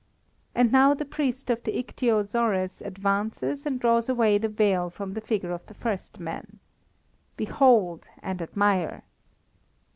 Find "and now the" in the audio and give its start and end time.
0.55-1.05